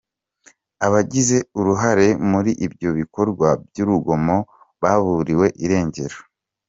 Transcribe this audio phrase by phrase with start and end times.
[0.85, 4.37] Abagize uruhare muri ibyo bikorwa by’urugomo
[4.81, 6.17] baburiwe irengero.